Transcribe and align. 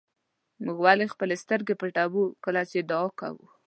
ولې 0.83 1.03
موږ 1.05 1.13
خپلې 1.13 1.35
سترګې 1.43 1.79
پټوو 1.79 2.23
کله 2.43 2.61
چې 2.71 2.79
دعا 2.89 3.05
کوو. 3.19 3.45